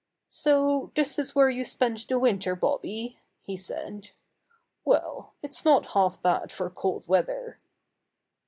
"So 0.29 0.91
this 0.95 1.19
is 1.19 1.35
where 1.35 1.51
you 1.51 1.63
spent 1.63 2.07
the 2.07 2.17
winter, 2.17 2.55
Bobby?" 2.55 3.19
he 3.39 3.55
said. 3.55 4.09
"Well, 4.83 5.35
it's 5.43 5.63
not 5.63 5.91
half 5.93 6.19
bad 6.23 6.51
for 6.51 6.71
cold 6.71 7.07
weather." 7.07 7.59